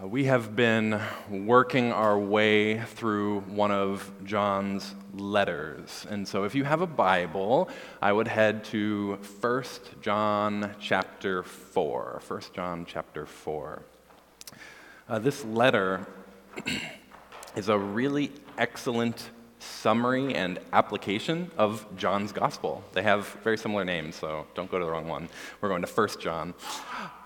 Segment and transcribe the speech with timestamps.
[0.00, 6.06] Uh, we have been working our way through one of John's letters.
[6.08, 7.68] And so if you have a Bible,
[8.00, 9.64] I would head to 1
[10.00, 12.22] John chapter 4.
[12.26, 13.82] 1 John chapter 4.
[15.08, 16.06] Uh, this letter
[17.56, 19.30] is a really excellent
[19.60, 22.82] summary and application of John's gospel.
[22.92, 25.28] They have very similar names, so don't go to the wrong one.
[25.60, 26.54] We're going to 1 John.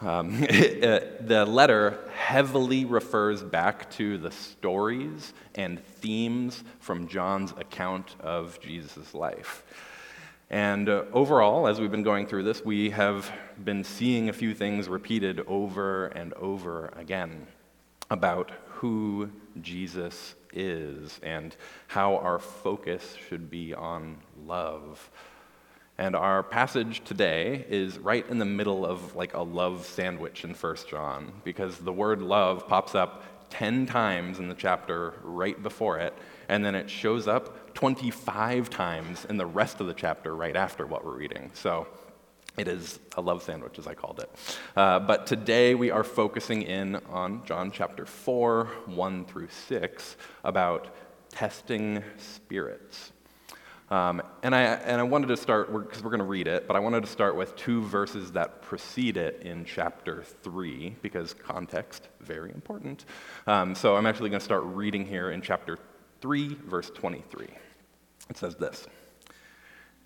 [0.00, 8.60] Um, the letter heavily refers back to the stories and themes from John's account of
[8.60, 9.64] Jesus' life.
[10.50, 13.30] And uh, overall, as we've been going through this, we have
[13.64, 17.46] been seeing a few things repeated over and over again
[18.10, 19.30] about who
[19.60, 21.54] Jesus is and
[21.88, 25.10] how our focus should be on love.
[25.98, 30.54] And our passage today is right in the middle of like a love sandwich in
[30.54, 35.98] 1 John because the word love pops up 10 times in the chapter right before
[35.98, 36.12] it,
[36.48, 40.86] and then it shows up 25 times in the rest of the chapter right after
[40.86, 41.50] what we're reading.
[41.54, 41.86] So
[42.56, 44.30] it is a love sandwich, as I called it.
[44.76, 50.94] Uh, but today we are focusing in on John chapter 4, 1 through 6, about
[51.30, 53.12] testing spirits.
[53.90, 56.66] Um, and, I, and I wanted to start, because we're, we're going to read it,
[56.68, 61.34] but I wanted to start with two verses that precede it in chapter 3, because
[61.34, 63.04] context, very important.
[63.48, 65.76] Um, so I'm actually going to start reading here in chapter
[66.20, 67.48] 3, verse 23.
[68.30, 68.86] It says this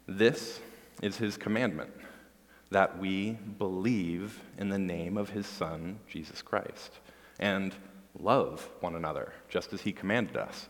[0.06, 0.60] This
[1.02, 1.90] is his commandment
[2.70, 6.98] that we believe in the name of his Son, Jesus Christ,
[7.38, 7.74] and
[8.18, 10.68] love one another, just as he commanded us.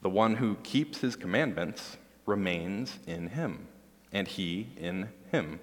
[0.00, 3.68] The one who keeps his commandments remains in him,
[4.12, 5.60] and he in him.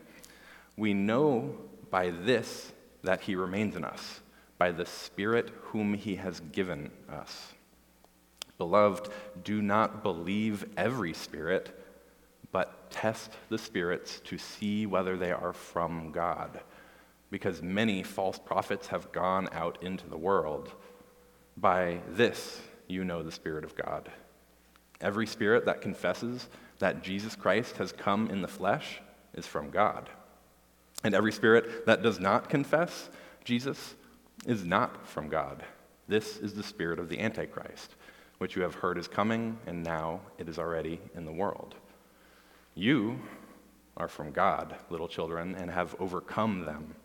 [0.78, 1.56] We know
[1.90, 2.72] by this
[3.04, 4.22] that he remains in us,
[4.58, 7.54] by the Spirit whom he has given us.
[8.58, 9.10] Beloved,
[9.44, 11.74] do not believe every spirit
[12.52, 16.62] but test the spirits to see whether they are from God,
[17.30, 20.72] because many false prophets have gone out into the world.
[21.58, 24.10] By this you know the Spirit of God.
[25.02, 29.00] Every spirit that confesses that Jesus Christ has come in the flesh
[29.34, 30.10] is from God.
[31.04, 33.10] And every spirit that does not confess
[33.46, 33.96] Jesus
[34.46, 35.64] is not from God.
[36.08, 37.96] This is the spirit of the Antichrist,
[38.40, 41.76] which you have heard is coming, and now it is already in the world.
[42.80, 43.20] You
[43.98, 46.96] are from God, little children, and have overcome them,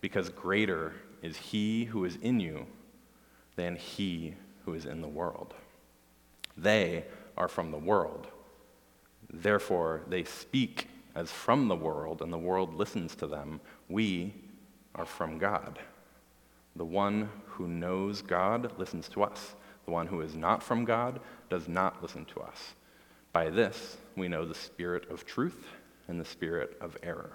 [0.00, 2.64] because greater is He who is in you
[3.54, 5.52] than He who is in the world.
[6.56, 7.04] They
[7.36, 8.28] are from the world.
[9.30, 13.60] Therefore, they speak as from the world, and the world listens to them.
[13.90, 14.32] We
[14.94, 15.78] are from God.
[16.76, 19.54] The one who knows God listens to us.
[19.84, 21.20] The one who is not from God
[21.50, 22.72] does not listen to us.
[23.34, 25.66] By this, we know the spirit of truth
[26.08, 27.30] and the spirit of error.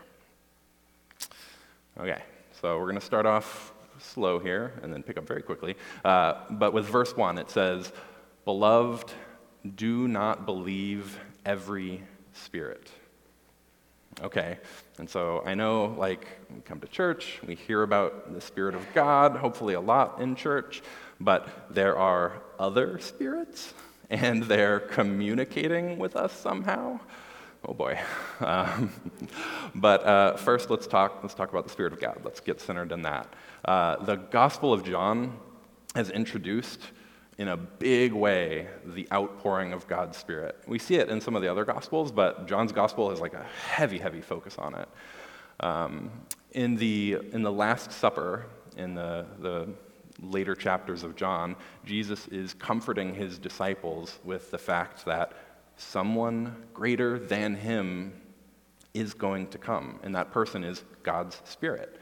[1.98, 2.22] Okay,
[2.62, 5.76] so we're going to start off slow here and then pick up very quickly.
[6.04, 7.92] Uh, but with verse 1, it says,
[8.44, 9.12] Beloved,
[9.76, 12.04] do not believe every
[12.34, 12.90] spirit.
[14.22, 14.58] Okay,
[14.98, 18.86] and so I know, like, we come to church, we hear about the Spirit of
[18.94, 20.82] God, hopefully a lot in church,
[21.20, 23.74] but there are other spirits
[24.10, 27.00] and they're communicating with us somehow.
[27.68, 28.00] Oh boy.
[28.40, 28.92] Um,
[29.74, 32.20] but uh, first, let's talk, let's talk about the Spirit of God.
[32.24, 33.34] Let's get centered in that.
[33.64, 35.38] Uh, the Gospel of John
[35.96, 36.82] has introduced
[37.38, 40.58] in a big way the outpouring of God's Spirit.
[40.68, 43.46] We see it in some of the other Gospels, but John's Gospel has like a
[43.68, 44.88] heavy, heavy focus on it.
[45.60, 46.12] Um,
[46.52, 48.46] in, the, in the Last Supper,
[48.78, 49.70] in the, the
[50.32, 51.56] later chapters of John,
[51.86, 55.34] Jesus is comforting his disciples with the fact that
[55.78, 58.14] someone greater than him
[58.94, 62.00] is going to come, and that person is God's Spirit.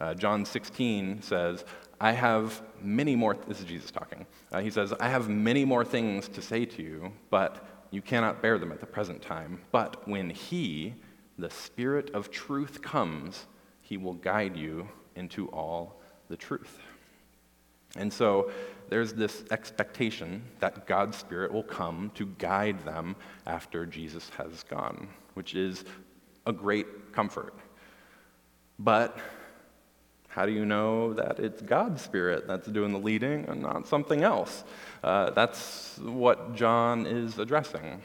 [0.00, 1.64] Uh, John 16 says,
[2.00, 4.26] I have many more, this is Jesus talking.
[4.52, 8.42] Uh, he says, I have many more things to say to you, but you cannot
[8.42, 9.60] bear them at the present time.
[9.70, 10.94] But when He,
[11.38, 13.46] the Spirit of truth, comes,
[13.80, 16.80] He will guide you into all the truth.
[17.96, 18.50] And so
[18.88, 25.08] there's this expectation that God's Spirit will come to guide them after Jesus has gone,
[25.34, 25.84] which is
[26.46, 27.54] a great comfort.
[28.78, 29.16] But
[30.28, 34.24] how do you know that it's God's Spirit that's doing the leading and not something
[34.24, 34.64] else?
[35.02, 38.02] Uh, that's what John is addressing.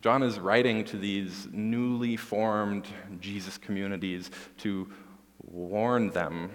[0.00, 2.86] John is writing to these newly formed
[3.18, 4.88] Jesus communities to
[5.42, 6.50] warn them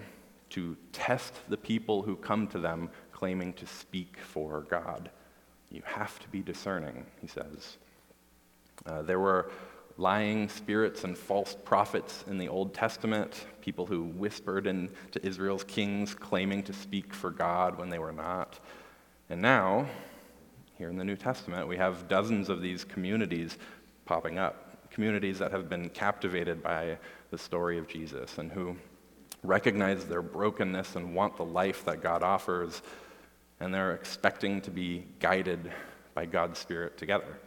[0.52, 5.10] to test the people who come to them claiming to speak for God.
[5.70, 7.78] You have to be discerning, he says.
[8.84, 9.50] Uh, there were
[9.96, 16.14] lying spirits and false prophets in the Old Testament, people who whispered into Israel's kings
[16.14, 18.58] claiming to speak for God when they were not.
[19.30, 19.86] And now,
[20.76, 23.56] here in the New Testament, we have dozens of these communities
[24.04, 26.98] popping up, communities that have been captivated by
[27.30, 28.76] the story of Jesus and who
[29.42, 32.82] recognize their brokenness and want the life that God offers,
[33.60, 35.72] and they're expecting to be guided
[36.14, 37.38] by God's Spirit together.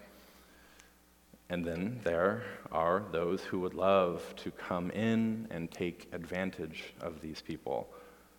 [1.50, 7.22] And then there are those who would love to come in and take advantage of
[7.22, 7.88] these people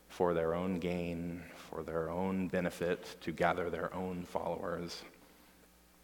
[0.08, 5.02] for their own gain, for their own benefit, to gather their own followers.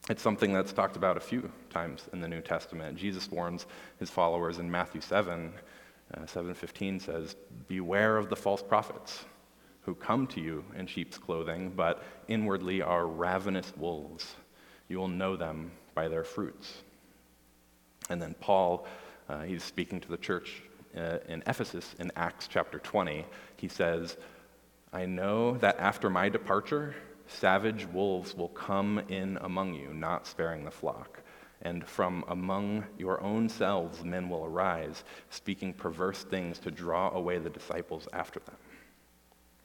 [0.08, 2.96] It's something that's talked about a few times in the New Testament.
[2.96, 3.66] Jesus warns
[3.98, 5.52] his followers in Matthew 7.
[6.14, 7.36] Uh, 7:15 says,
[7.68, 9.24] "Beware of the false prophets
[9.82, 14.36] who come to you in sheep's clothing, but inwardly are ravenous wolves.
[14.88, 16.82] You will know them by their fruits."
[18.10, 18.86] And then Paul,
[19.28, 20.62] uh, he's speaking to the church
[20.96, 23.24] uh, in Ephesus in Acts chapter 20.
[23.56, 24.16] He says,
[24.92, 26.94] I know that after my departure,
[27.26, 31.21] savage wolves will come in among you, not sparing the flock.
[31.62, 37.38] And from among your own selves men will arise, speaking perverse things to draw away
[37.38, 38.56] the disciples after them.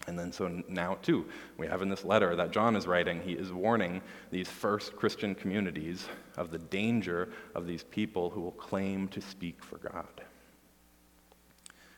[0.05, 1.25] And then, so now, too,
[1.57, 4.01] we have in this letter that John is writing, he is warning
[4.31, 6.07] these first Christian communities
[6.37, 10.21] of the danger of these people who will claim to speak for God.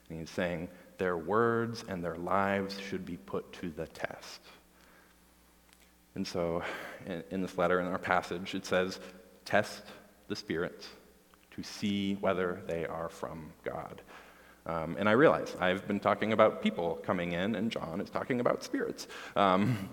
[0.09, 4.41] And he's saying their words and their lives should be put to the test.
[6.15, 6.63] And so,
[7.05, 8.99] in, in this letter, in our passage, it says,
[9.49, 9.81] Test
[10.27, 10.87] the spirits
[11.55, 14.03] to see whether they are from God.
[14.67, 18.41] Um, and I realize I've been talking about people coming in, and John is talking
[18.41, 19.07] about spirits.
[19.35, 19.89] Um,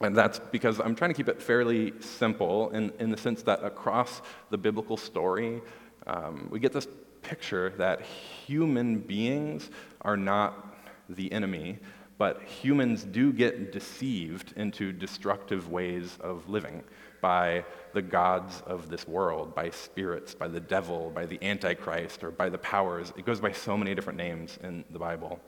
[0.00, 3.64] and that's because I'm trying to keep it fairly simple in, in the sense that
[3.64, 5.60] across the biblical story,
[6.06, 6.86] um, we get this
[7.22, 9.68] picture that human beings
[10.02, 10.76] are not
[11.08, 11.80] the enemy,
[12.18, 16.84] but humans do get deceived into destructive ways of living
[17.22, 17.64] by
[17.94, 22.50] the gods of this world, by spirits, by the devil, by the Antichrist, or by
[22.50, 23.12] the powers.
[23.16, 25.40] It goes by so many different names in the Bible.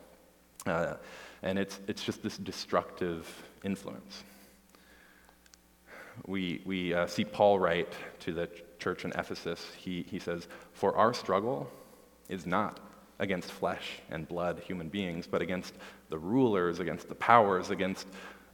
[0.65, 0.95] Uh,
[1.43, 3.27] and it's, it's just this destructive
[3.63, 4.23] influence.
[6.25, 8.49] We, we uh, see Paul write to the
[8.79, 9.63] church in Ephesus.
[9.77, 11.69] He, he says, For our struggle
[12.29, 12.79] is not
[13.19, 15.73] against flesh and blood, human beings, but against
[16.09, 18.07] the rulers, against the powers, against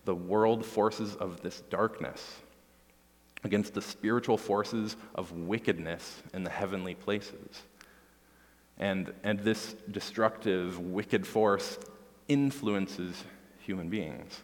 [0.05, 2.41] the world forces of this darkness
[3.43, 7.63] against the spiritual forces of wickedness in the heavenly places.
[8.77, 11.77] And, and this destructive, wicked force
[12.27, 13.23] influences
[13.59, 14.41] human beings.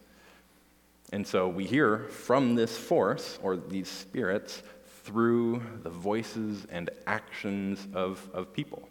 [1.12, 4.62] And so we hear from this force, or these spirits,
[5.04, 8.90] through the voices and actions of, of people.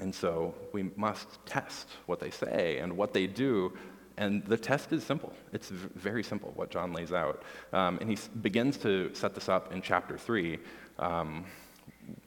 [0.00, 3.72] And so we must test what they say and what they do
[4.16, 5.32] and the test is simple.
[5.52, 7.42] It's very simple, what John lays out.
[7.72, 10.58] Um, and he begins to set this up in chapter 3,
[10.98, 11.44] um,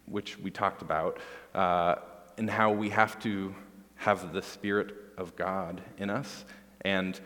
[0.06, 1.20] which we talked about,
[1.56, 1.96] uh,
[2.38, 3.56] and how we have to
[3.96, 6.46] have the Spirit of God in us.
[6.82, 7.20] And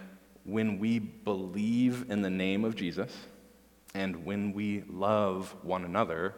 [0.43, 3.11] when we believe in the name of Jesus,
[3.93, 6.35] and when we love one another,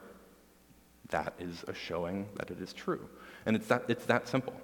[1.09, 3.07] that is a showing that it is true.
[3.45, 4.59] And it's that, it's that simple.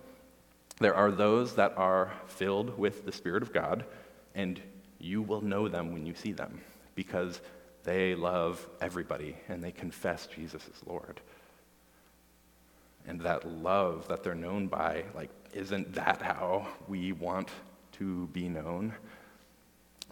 [0.79, 3.86] There are those that are filled with the Spirit of God,
[4.33, 4.62] and
[4.98, 6.62] you will know them when you see them
[6.95, 7.41] because
[7.83, 11.21] they love everybody and they confess Jesus as Lord.
[13.07, 17.50] And that love that they're known by, like, isn't that how we want
[17.93, 18.93] to be known?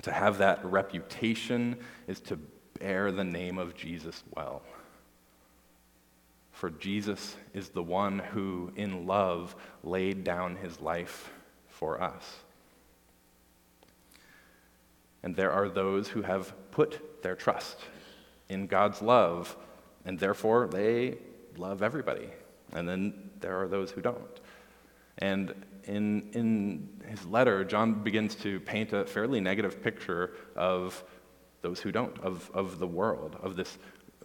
[0.03, 2.37] To have that reputation is to
[2.79, 4.61] bear the name of Jesus well.
[6.57, 11.31] For Jesus is the one who, in love, laid down his life
[11.67, 12.37] for us.
[15.21, 17.77] And there are those who have put their trust
[18.49, 19.55] in God's love,
[20.03, 21.19] and therefore they
[21.57, 22.31] love everybody.
[22.73, 24.39] And then there are those who don't.
[25.19, 31.03] And in, in his letter, John begins to paint a fairly negative picture of
[31.61, 33.77] those who don't, of, of the world, of this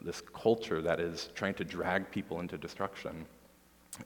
[0.05, 3.27] this culture that is trying to drag people into destruction.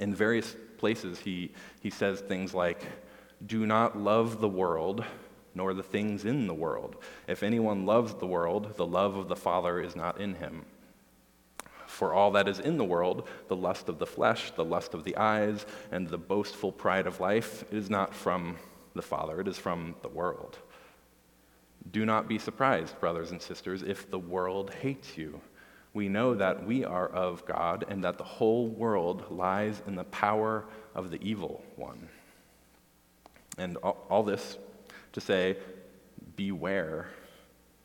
[0.00, 2.82] In various places, he, he says things like,
[3.46, 5.04] Do not love the world,
[5.54, 6.96] nor the things in the world.
[7.26, 10.64] If anyone loves the world, the love of the Father is not in him.
[11.86, 15.04] For all that is in the world, the lust of the flesh, the lust of
[15.04, 18.56] the eyes, and the boastful pride of life, is not from
[18.94, 20.58] the Father, it is from the world.
[21.92, 25.40] Do not be surprised, brothers and sisters, if the world hates you.
[25.96, 30.04] We know that we are of God and that the whole world lies in the
[30.04, 32.10] power of the evil one.
[33.56, 34.58] And all, this
[35.14, 35.56] to say,
[36.36, 37.08] beware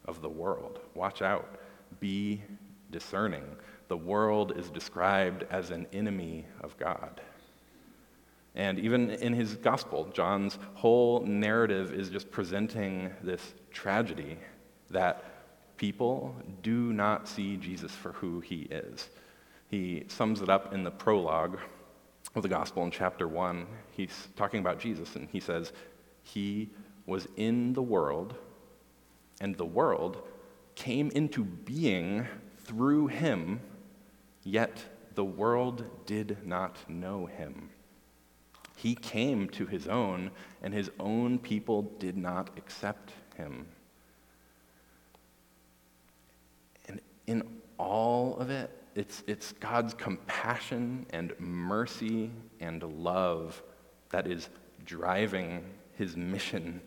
[0.03, 0.81] of the world.
[0.93, 1.55] Watch out.
[2.01, 2.41] Be
[2.91, 3.45] discerning.
[3.87, 7.21] The world is described as an enemy of God.
[8.55, 14.37] And even in his gospel, John's whole narrative is just presenting this tragedy
[14.89, 15.30] that
[15.81, 19.09] people do not see Jesus for who he is.
[19.67, 21.57] He sums it up in the prologue
[22.35, 23.65] of the gospel in chapter 1.
[23.89, 25.73] He's talking about Jesus, and he says,
[26.21, 26.69] He
[27.07, 28.35] was in the world,
[29.41, 30.21] and the world
[30.75, 32.27] came into being
[32.59, 33.59] through him,
[34.43, 34.83] yet
[35.15, 37.71] the world did not know him.
[38.75, 40.29] He came to his own,
[40.61, 43.65] and his own people did not accept him.
[46.87, 46.99] And
[47.31, 47.43] in
[47.77, 53.63] all of it, it's, it's God's compassion and mercy and love
[54.09, 54.49] that is
[54.85, 56.81] driving his mission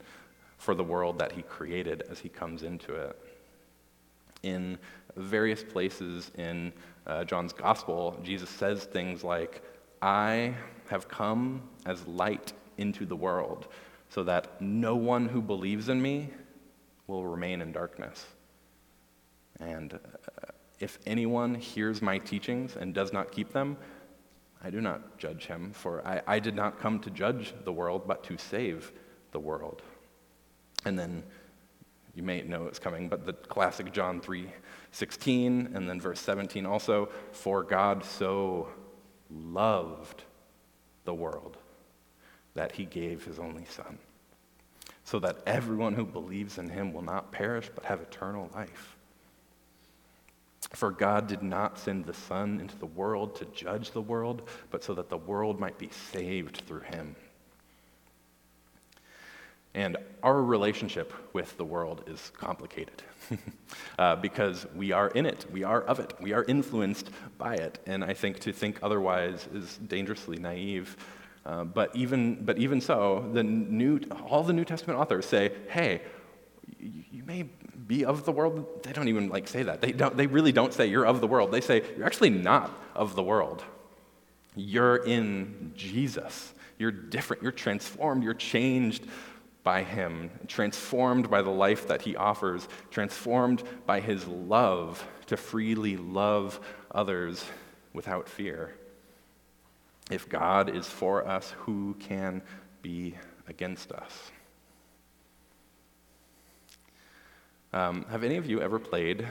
[0.59, 3.19] for the world that he created as he comes into it.
[4.43, 4.79] In
[5.17, 6.73] various places in
[7.07, 9.63] uh, John's gospel, Jesus says things like,
[10.03, 10.55] I
[10.89, 13.69] have come as light into the world
[14.11, 16.29] so that no one who believes in me
[17.07, 18.27] will remain in darkness.
[19.65, 19.99] And uh,
[20.79, 23.77] if anyone hears my teachings and does not keep them,
[24.63, 28.03] I do not judge him, for I, I did not come to judge the world,
[28.07, 28.93] but to save
[29.33, 29.83] the world.
[30.85, 31.23] And then
[32.15, 34.49] you may know it's coming, but the classic John 3
[34.93, 38.69] 16, and then verse 17 also, for God so
[39.29, 40.23] loved
[41.05, 41.57] the world
[42.55, 43.99] that he gave his only Son,
[45.03, 48.97] so that everyone who believes in him will not perish but have eternal life.
[50.73, 54.83] For God did not send the Son into the world to judge the world, but
[54.83, 57.15] so that the world might be saved through him.
[59.75, 63.03] And our relationship with the world is complicated
[63.99, 67.81] uh, because we are in it, we are of it, we are influenced by it.
[67.87, 70.97] And I think to think otherwise is dangerously naive.
[71.45, 76.03] Uh, but, even, but even so, the new, all the New Testament authors say, hey,
[76.79, 77.49] you, you may
[77.87, 78.83] be of the world.
[78.83, 79.81] They don't even like say that.
[79.81, 81.53] They, don't, they really don't say you're of the world.
[81.53, 83.63] They say you're actually not of the world.
[84.57, 86.53] You're in Jesus.
[86.79, 87.43] You're different.
[87.43, 88.23] You're transformed.
[88.23, 89.07] You're changed
[89.63, 95.97] by Him, transformed by the life that He offers, transformed by His love to freely
[95.97, 96.61] love
[96.91, 97.45] others
[97.93, 98.75] without fear.
[100.11, 102.43] If God is for us, who can
[102.83, 103.15] be
[103.49, 104.31] against us?
[107.75, 109.27] Um, have any of you ever played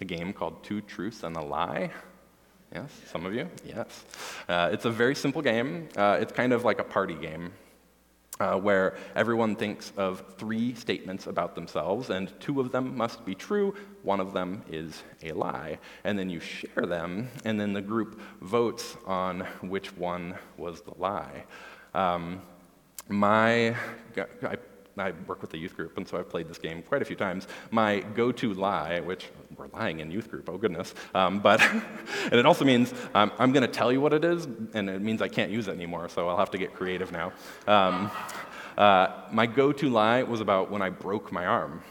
[0.00, 1.92] a game called Two Truths and a Lie?
[2.74, 3.48] Yes, some of you?
[3.64, 4.04] Yes.
[4.48, 5.88] Uh, it's a very simple game.
[5.96, 7.52] Uh, it's kind of like a party game
[8.40, 13.32] uh, where everyone thinks of three statements about themselves, and two of them must be
[13.32, 13.72] true,
[14.02, 15.78] one of them is a lie.
[16.02, 20.94] And then you share them, and then the group votes on which one was the
[20.98, 21.44] lie.
[21.94, 22.42] Um,
[23.08, 23.76] my,
[24.42, 24.56] I
[24.96, 27.16] I work with the youth group, and so I've played this game quite a few
[27.16, 27.48] times.
[27.70, 32.34] My go to lie, which we're lying in youth group, oh goodness, um, but, and
[32.34, 35.22] it also means um, I'm going to tell you what it is, and it means
[35.22, 37.32] I can't use it anymore, so I'll have to get creative now.
[37.66, 38.10] Um,
[38.76, 41.82] uh, my go to lie was about when I broke my arm.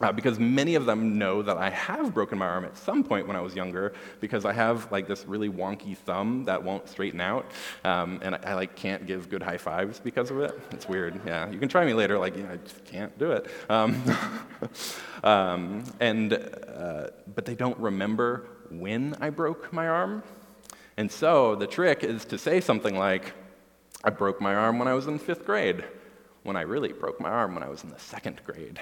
[0.00, 3.26] Uh, because many of them know that I have broken my arm at some point
[3.26, 7.20] when I was younger because I have like this really wonky thumb that won't straighten
[7.20, 7.50] out,
[7.84, 10.58] um, and I, I, like can't give good high fives because of it.
[10.70, 11.20] It's weird.
[11.26, 12.18] Yeah, you can try me later.
[12.18, 13.50] Like I just can't do it.
[13.68, 14.02] Um,
[15.22, 20.22] um, and uh, but they don't remember when I broke my arm,
[20.96, 23.34] and so the trick is to say something like,
[24.02, 25.84] "I broke my arm when I was in fifth grade,"
[26.42, 28.80] when I really broke my arm when I was in the second grade.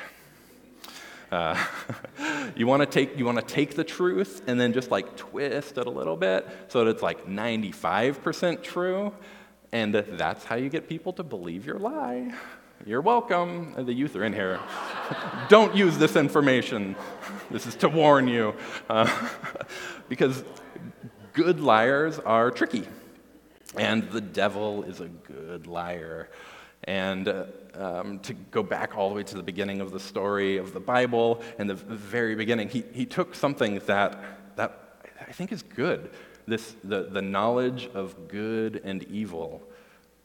[1.30, 1.62] Uh,
[2.56, 3.16] you want to take
[3.47, 7.02] take the truth and then just like twist it a little bit so that it's
[7.02, 9.12] like 95% true,
[9.73, 12.32] and that's how you get people to believe your lie.
[12.87, 13.75] You're welcome.
[13.76, 14.61] The youth are in here.
[15.49, 16.94] Don't use this information.
[17.50, 18.54] This is to warn you,
[18.88, 19.08] uh,
[20.08, 20.44] because
[21.32, 22.87] good liars are tricky,
[23.76, 26.30] and the devil is a good liar.
[26.88, 30.57] And uh, um, to go back all the way to the beginning of the story
[30.57, 34.18] of the Bible and the very beginning, he, he took something that,
[34.57, 36.11] that I think is good.
[36.47, 39.62] This, the, the knowledge of good and evil.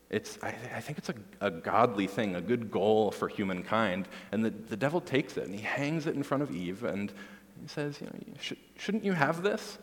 [0.09, 4.07] It's, I, I think it's a, a godly thing, a good goal for humankind.
[4.31, 7.11] And the, the devil takes it and he hangs it in front of Eve and
[7.61, 9.79] he says, you know, should, shouldn't you have this?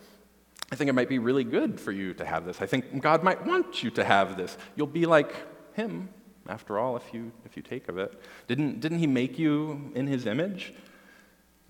[0.72, 2.62] I think it might be really good for you to have this.
[2.62, 4.56] I think God might want you to have this.
[4.76, 5.34] You'll be like
[5.74, 6.08] him,
[6.50, 8.20] after all, if you, if you take of it.
[8.48, 10.74] Didn't, didn't he make you in his image?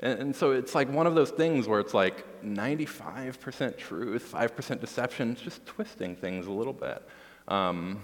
[0.01, 4.81] And, and so it's like one of those things where it's like 95% truth, 5%
[4.81, 7.07] deception, it's just twisting things a little bit.
[7.49, 8.01] Um,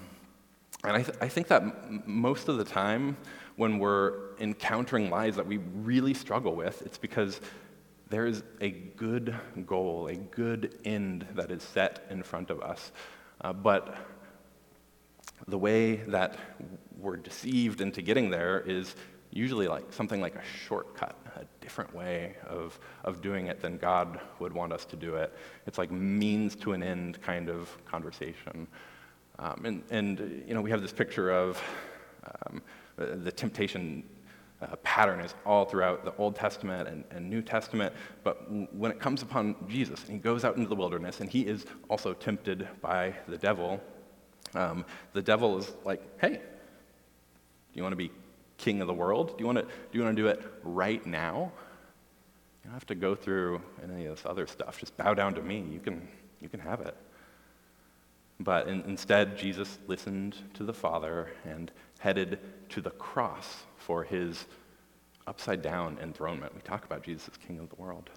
[0.85, 3.16] and I, th- I think that m- most of the time,
[3.56, 7.40] when we're encountering lies that we really struggle with, it's because
[8.09, 9.35] there is a good
[9.66, 12.92] goal, a good end that is set in front of us.
[13.40, 13.97] Uh, but
[15.49, 16.37] the way that
[16.99, 18.97] we're deceived into getting there is
[19.31, 24.19] usually like something like a shortcut, a different way of, of doing it than God
[24.38, 25.33] would want us to do it.
[25.66, 28.66] It's like means to an end kind of conversation.
[29.38, 31.62] Um, and, and, you know, we have this picture of
[32.47, 32.62] um,
[32.97, 34.02] the temptation
[34.62, 37.93] uh, pattern is all throughout the Old Testament and, and New Testament.
[38.25, 41.43] But when it comes upon Jesus, and he goes out into the wilderness, and he
[41.43, 43.83] is also tempted by the devil,
[44.56, 46.40] um, the devil is like, hey, do
[47.75, 48.10] you want to be
[48.56, 49.36] king of the world?
[49.36, 51.52] Do you want to do, you want to do it right now?
[52.62, 54.78] You don't have to go through any of this other stuff.
[54.78, 55.64] Just bow down to me.
[55.70, 56.08] You can,
[56.40, 56.96] you can have it.
[58.40, 62.38] But in, instead, Jesus listened to the Father and headed
[62.70, 64.46] to the cross for his
[65.26, 66.54] upside down enthronement.
[66.54, 68.10] We talk about Jesus as King of the world.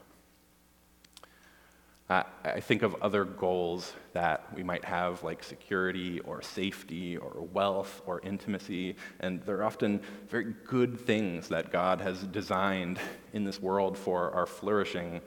[2.10, 7.48] Uh, I think of other goals that we might have, like security or safety or
[7.54, 12.98] wealth or intimacy, and they're often very good things that God has designed
[13.34, 15.22] in this world for our flourishing.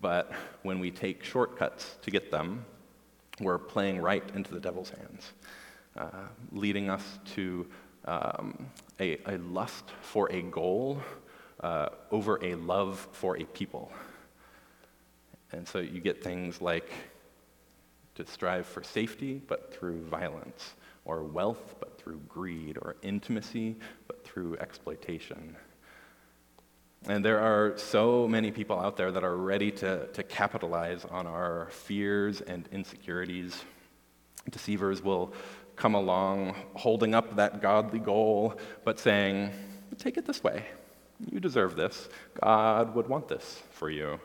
[0.00, 0.30] But
[0.62, 2.64] when we take shortcuts to get them,
[3.40, 5.32] we're playing right into the devil's hands,
[5.96, 7.66] uh, leading us to
[8.04, 8.68] um,
[9.00, 11.02] a, a, lust for a goal
[11.60, 13.90] uh, over a love for a people.
[15.52, 16.90] And so you get things like
[18.14, 24.24] to strive for safety, but through violence, or wealth, but through greed, or intimacy, but
[24.24, 25.56] through exploitation.
[27.06, 31.26] And there are so many people out there that are ready to, to capitalize on
[31.26, 33.64] our fears and insecurities.
[34.50, 35.32] Deceivers will
[35.76, 39.52] come along holding up that godly goal, but saying,
[39.96, 40.66] take it this way.
[41.30, 42.08] You deserve this.
[42.40, 44.20] God would want this for you.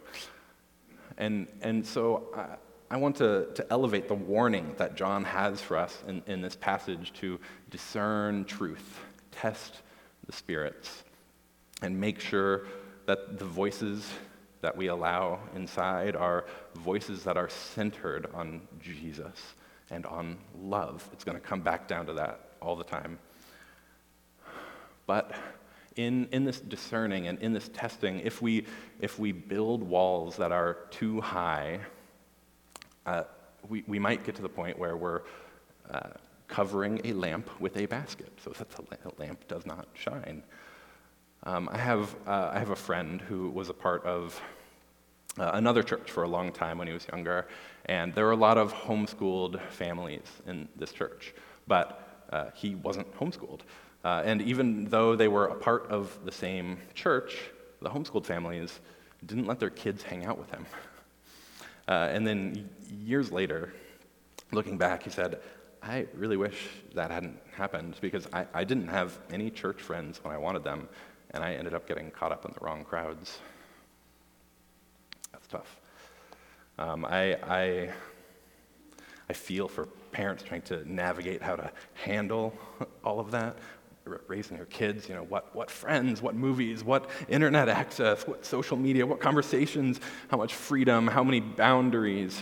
[1.17, 2.55] And, and so I,
[2.93, 6.55] I want to, to elevate the warning that John has for us in, in this
[6.55, 8.99] passage to discern truth,
[9.31, 9.81] test
[10.25, 11.03] the spirits
[11.81, 12.67] and make sure
[13.05, 14.09] that the voices
[14.61, 16.45] that we allow inside are
[16.75, 19.55] voices that are centered on Jesus
[19.91, 21.07] and on love.
[21.11, 23.19] It's going to come back down to that all the time.
[25.05, 25.33] But
[25.95, 28.65] in, in this discerning and in this testing, if we,
[28.99, 31.79] if we build walls that are too high,
[33.05, 33.23] uh,
[33.69, 35.21] we, we might get to the point where we're
[35.91, 36.09] uh,
[36.47, 38.83] covering a lamp with a basket so that the
[39.17, 40.43] lamp does not shine.
[41.43, 44.39] Um, I, have, uh, I have a friend who was a part of
[45.37, 47.47] uh, another church for a long time when he was younger,
[47.85, 51.33] and there were a lot of homeschooled families in this church,
[51.67, 53.61] but uh, he wasn't homeschooled.
[54.03, 57.37] Uh, and even though they were a part of the same church,
[57.81, 58.79] the homeschooled families
[59.25, 60.65] didn't let their kids hang out with him.
[61.85, 63.73] Uh, and then years later,
[64.53, 65.41] looking back, he said,
[65.81, 70.33] I really wish that hadn't happened because I, I didn't have any church friends when
[70.33, 70.87] I wanted them
[71.31, 73.39] and I ended up getting caught up in the wrong crowds.
[75.33, 75.79] That's tough.
[76.77, 77.89] Um, I, I,
[79.29, 82.53] I feel for parents trying to navigate how to handle
[83.03, 83.57] all of that,
[84.27, 88.77] raising their kids, you know, what, what friends, what movies, what internet access, what social
[88.77, 92.41] media, what conversations, how much freedom, how many boundaries.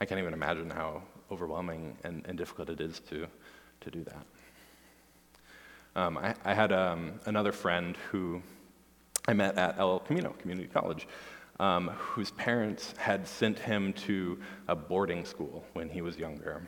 [0.00, 3.26] I can't even imagine how overwhelming and, and difficult it is to,
[3.80, 4.26] to do that.
[5.96, 8.42] Um, I, I, had um, another friend who
[9.28, 11.06] I met at El Camino Community College,
[11.60, 16.66] um, whose parents had sent him to a boarding school when he was younger.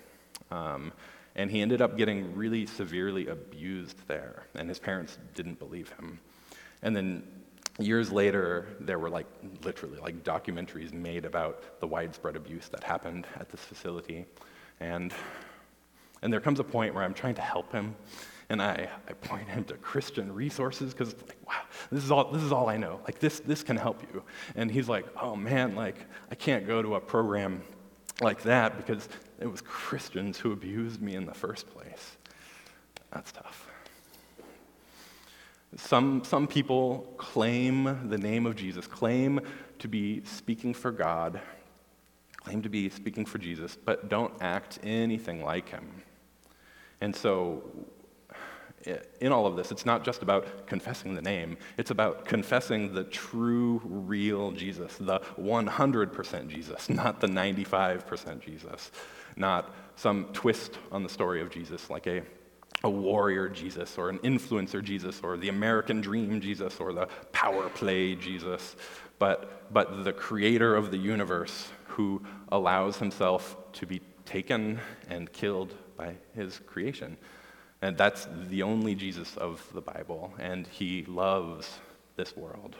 [1.37, 6.18] And he ended up getting really severely abused there, and his parents didn't believe him.
[6.83, 7.22] And then
[7.79, 9.27] years later, there were like
[9.62, 14.25] literally like documentaries made about the widespread abuse that happened at this facility.
[14.81, 15.12] And,
[16.22, 17.94] and there comes a point where I'm trying to help him
[18.49, 22.31] and I, I point him to Christian resources because, it's like, wow, This is all,
[22.31, 23.01] this is all I know.
[23.05, 24.22] Like, this, this can help you.
[24.55, 25.96] And he's like, oh man, like,
[26.31, 27.62] I can't go to a program
[28.21, 29.09] like that because
[29.41, 32.17] it was Christians who abused me in the first place.
[33.13, 33.69] That's tough.
[35.77, 39.41] Some, some people claim the name of Jesus, claim
[39.79, 41.41] to be speaking for God,
[42.37, 45.87] claim to be speaking for Jesus, but don't act anything like him.
[47.01, 47.63] And so,
[49.20, 53.05] in all of this, it's not just about confessing the name, it's about confessing the
[53.05, 58.90] true, real Jesus, the 100% Jesus, not the 95% Jesus,
[59.37, 62.22] not some twist on the story of Jesus like a
[62.85, 67.68] a warrior Jesus or an influencer Jesus or the American dream Jesus or the power
[67.70, 68.77] play Jesus,
[69.18, 72.22] but, but the creator of the universe who
[72.53, 77.16] allows himself to be taken and killed by his creation.
[77.83, 81.79] And that's the only Jesus of the Bible, and he loves
[82.17, 82.75] this world.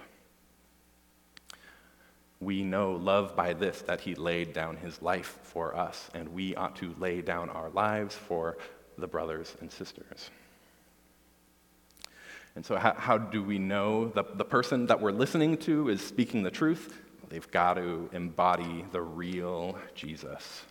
[2.41, 6.55] We know love by this that he laid down his life for us, and we
[6.55, 8.59] ought to lay down our lives for
[8.99, 10.31] the brothers and sisters.
[12.55, 16.01] And so, how, how do we know the, the person that we're listening to is
[16.03, 17.03] speaking the truth?
[17.29, 20.63] They've got to embody the real Jesus.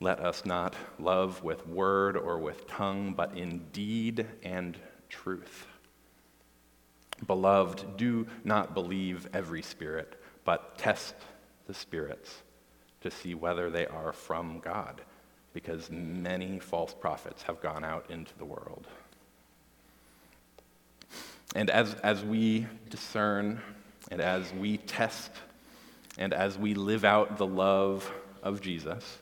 [0.00, 4.76] Let us not love with word or with tongue, but in deed and
[5.08, 5.66] truth.
[7.26, 11.14] Beloved, do not believe every spirit, but test
[11.66, 12.42] the spirits
[13.00, 15.00] to see whether they are from God
[15.54, 18.86] because many false prophets have gone out into the world.
[21.54, 23.62] And as, as we discern
[24.10, 25.30] and as we test
[26.18, 29.18] and as we live out the love of Jesus,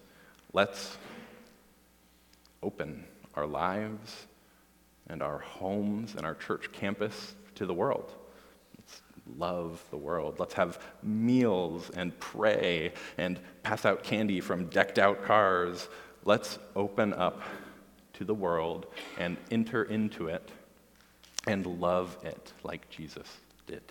[0.55, 0.97] let's
[2.63, 4.27] open our lives
[5.09, 8.11] and our homes and our church campus to the world.
[8.79, 9.03] Let's
[9.37, 10.37] love the world.
[10.39, 15.89] Let's have meals and pray and pass out candy from decked out cars
[16.25, 17.43] let's open up
[18.15, 18.87] to the world
[19.19, 20.51] and enter into it
[21.47, 23.27] and love it like Jesus
[23.67, 23.83] did.